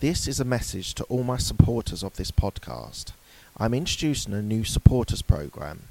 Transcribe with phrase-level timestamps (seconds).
[0.00, 3.12] This is a message to all my supporters of this podcast.
[3.56, 5.84] I'm introducing a new supporters program.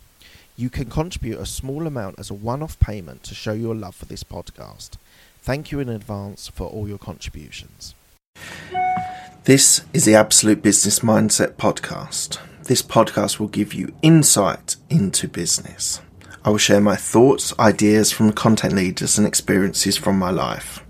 [0.56, 3.96] You can contribute a small amount as a one off payment to show your love
[3.96, 4.92] for this podcast.
[5.42, 7.96] Thank you in advance for all your contributions.
[9.46, 12.38] This is the Absolute Business Mindset Podcast.
[12.66, 16.00] This podcast will give you insight into business.
[16.44, 20.85] I will share my thoughts, ideas from content leaders, and experiences from my life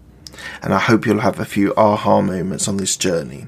[0.62, 3.48] and I hope you'll have a few aha moments on this journey.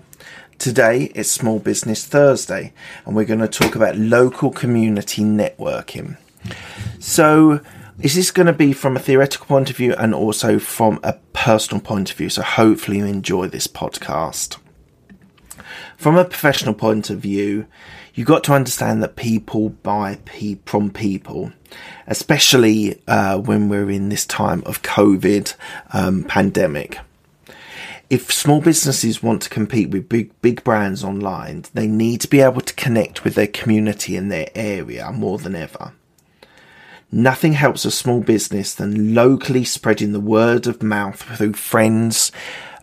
[0.57, 2.73] Today it's Small Business Thursday,
[3.06, 6.18] and we're going to talk about local community networking.
[7.00, 7.61] So,
[8.00, 11.14] is this going to be from a theoretical point of view and also from a
[11.33, 12.29] personal point of view?
[12.29, 14.57] So, hopefully, you enjoy this podcast.
[15.95, 17.65] From a professional point of view,
[18.18, 21.54] you've got to understand that people buy pe- from people,
[22.07, 25.54] especially uh, when we're in this time of COVID
[25.93, 26.98] um, pandemic.
[28.10, 32.42] If small businesses want to compete with big big brands online, they need to be
[32.42, 35.94] able to connect with their community in their area more than ever.
[37.12, 42.31] Nothing helps a small business than locally spreading the word of mouth through friends,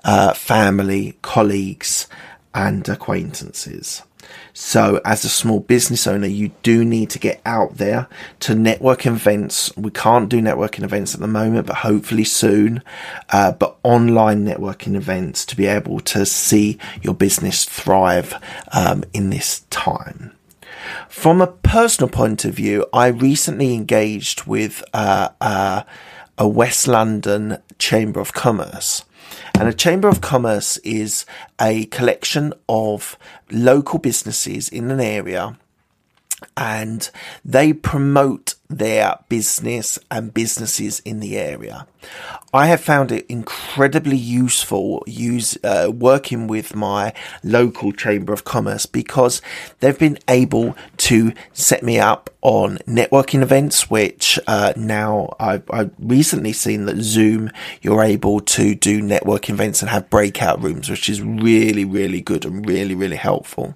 [0.04, 2.06] uh, family, colleagues,
[2.54, 4.02] and acquaintances.
[4.52, 8.08] So, as a small business owner, you do need to get out there
[8.40, 9.76] to network events.
[9.76, 12.82] We can't do networking events at the moment, but hopefully soon.
[13.30, 18.34] Uh, but online networking events to be able to see your business thrive
[18.72, 20.32] um, in this time.
[21.08, 25.82] From a personal point of view, I recently engaged with uh, uh,
[26.38, 29.04] a West London Chamber of Commerce
[29.58, 31.26] and a Chamber of Commerce is
[31.60, 33.18] a collection of
[33.50, 35.56] local businesses in an area
[36.56, 37.10] and
[37.44, 41.86] they promote their business and businesses in the area.
[42.52, 48.86] I have found it incredibly useful use uh, working with my local chamber of commerce
[48.86, 49.42] because
[49.80, 55.90] they've been able to set me up on networking events, which uh, now I've, I've,
[55.98, 57.50] recently seen that Zoom
[57.80, 62.44] you're able to do networking events and have breakout rooms, which is really really good
[62.44, 63.74] and really really helpful.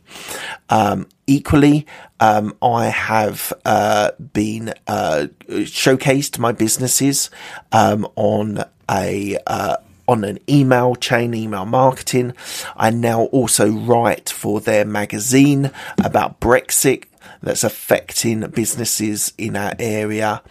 [0.69, 1.87] Um, equally,
[2.21, 7.31] um, I have uh, been showcased my businesses
[7.73, 9.77] um, on a uh,
[10.09, 12.33] on an email chain, email marketing.
[12.77, 15.71] I now also write for their magazine
[16.03, 17.05] about Brexit
[17.43, 20.43] that's affecting businesses in our area,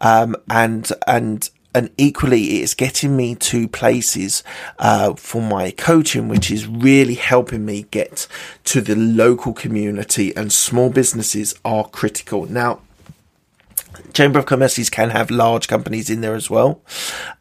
[0.00, 4.42] um, and and and equally it's getting me to places
[4.78, 8.26] uh, for my coaching which is really helping me get
[8.64, 12.80] to the local community and small businesses are critical now
[14.12, 16.82] Chamber of Commerces can have large companies in there as well.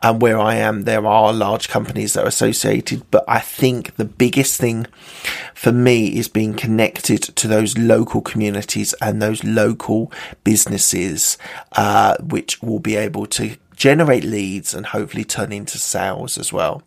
[0.01, 3.09] And where I am, there are large companies that are associated.
[3.11, 4.87] But I think the biggest thing
[5.53, 10.11] for me is being connected to those local communities and those local
[10.43, 11.37] businesses,
[11.73, 16.83] uh, which will be able to generate leads and hopefully turn into sales as well.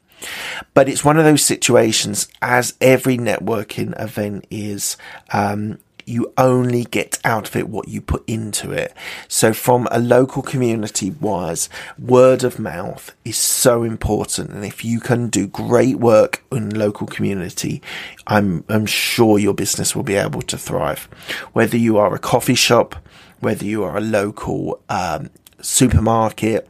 [0.75, 4.97] But it's one of those situations, as every networking event is,
[5.33, 8.95] um, you only get out of it what you put into it.
[9.29, 11.69] So, from a local community wise,
[11.99, 14.51] word of mouth is so important.
[14.51, 17.83] And if you can do great work in local community,
[18.27, 21.09] I'm, I'm sure your business will be able to thrive.
[21.53, 22.97] Whether you are a coffee shop,
[23.41, 25.31] whether you are a local um,
[25.61, 26.69] supermarket,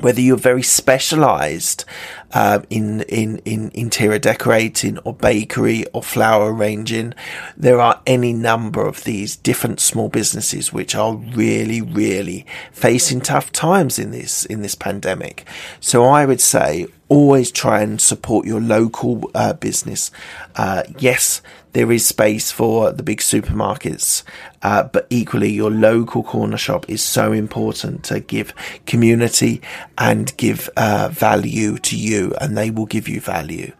[0.00, 1.84] whether you're very specialized
[2.32, 7.14] uh, in, in, in interior decorating or bakery or flower arranging,
[7.56, 13.50] there are any number of these different small businesses which are really, really facing tough
[13.52, 15.46] times in this, in this pandemic.
[15.80, 20.10] So I would say always try and support your local uh, business.
[20.56, 21.40] Uh, yes,
[21.72, 24.22] there is space for the big supermarkets,
[24.62, 28.54] uh, but equally your local corner shop is so important to give
[28.86, 29.60] community
[29.96, 33.72] and give uh, value to you, and they will give you value.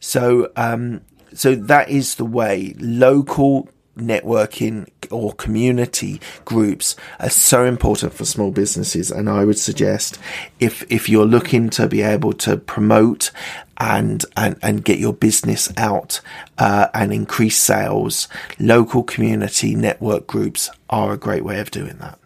[0.00, 1.02] So, um,
[1.34, 8.50] so that is the way local networking or community groups are so important for small
[8.50, 9.10] businesses.
[9.10, 10.18] And I would suggest
[10.60, 13.30] if if you're looking to be able to promote
[13.78, 16.20] and and, and get your business out
[16.58, 18.28] uh, and increase sales
[18.58, 22.18] local community network groups are a great way of doing that.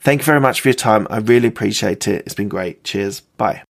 [0.00, 1.06] Thank you very much for your time.
[1.10, 2.24] I really appreciate it.
[2.24, 2.84] It's been great.
[2.84, 3.20] Cheers.
[3.36, 3.67] Bye